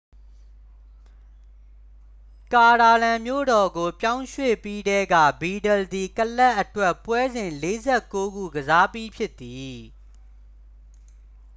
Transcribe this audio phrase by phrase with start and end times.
[2.53, 7.51] ကာတာလန်မြို့တော်ကို ပြောင်းရွှေ့ပြီးထဲက ဗီဒလ်သည် ကလပ်အတွက် ပွဲစဉ်
[7.93, 9.77] 49 ခု ကစားပြီးဖြစ်သည်